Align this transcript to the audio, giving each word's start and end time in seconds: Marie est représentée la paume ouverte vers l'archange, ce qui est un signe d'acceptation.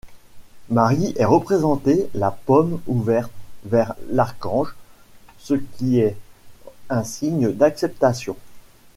Marie 0.71 1.13
est 1.17 1.25
représentée 1.25 2.09
la 2.15 2.31
paume 2.31 2.81
ouverte 2.87 3.29
vers 3.65 3.93
l'archange, 4.09 4.73
ce 5.37 5.53
qui 5.53 5.99
est 5.99 6.17
un 6.89 7.03
signe 7.03 7.51
d'acceptation. 7.51 8.35